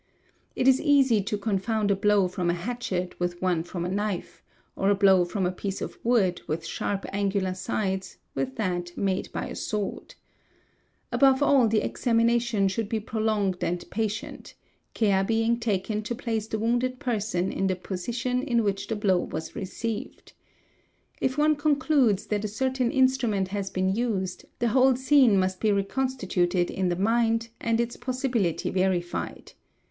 It 0.55 0.67
is 0.67 0.81
easy 0.81 1.21
to 1.21 1.37
confound 1.37 1.91
a 1.91 1.95
blow 1.95 2.27
from 2.27 2.49
a 2.49 2.55
hatchet 2.55 3.13
with 3.19 3.39
one 3.39 3.61
from 3.61 3.85
a 3.85 3.87
knife, 3.87 4.41
or 4.75 4.89
a 4.89 4.95
blow 4.95 5.25
from 5.25 5.45
a 5.45 5.51
piece 5.51 5.79
of 5.79 5.99
wood 6.03 6.41
with 6.47 6.65
sharp 6.65 7.05
angular 7.13 7.53
sides 7.53 8.17
with 8.33 8.55
that 8.55 8.97
made 8.97 9.31
by 9.31 9.45
a 9.47 9.53
sword. 9.55 10.15
Above 11.11 11.43
all 11.43 11.67
the 11.67 11.83
examination 11.85 12.67
should 12.67 12.89
be 12.89 12.99
prolonged 12.99 13.57
5 13.57 13.63
and 13.63 13.89
patient; 13.91 14.55
care 14.95 15.23
being 15.23 15.59
taken 15.59 16.01
to 16.01 16.15
place 16.15 16.47
the 16.47 16.57
wounded 16.57 16.97
person 16.97 17.51
in 17.51 17.67
the 17.67 17.75
posi 17.75 18.09
i 18.09 18.11
'tion 18.11 18.41
in 18.41 18.63
which 18.63 18.87
the 18.87 18.95
blow 18.95 19.19
was 19.19 19.55
received. 19.55 20.33
If 21.21 21.37
one 21.37 21.55
concludes 21.55 22.25
that 22.25 22.43
a 22.43 22.47
certain— 22.47 22.89
instrument 22.91 23.49
has 23.49 23.69
been 23.69 23.95
used, 23.95 24.45
the 24.57 24.69
whole 24.69 24.95
scene 24.95 25.37
must 25.37 25.59
be 25.59 25.71
reconstituted 25.71 26.71
in 26.71 26.89
the 26.89 26.95
a) 26.97 26.99
mind 26.99 27.49
and 27.61 27.79
its 27.79 27.97
possibility 27.97 28.71
verified. 28.71 29.51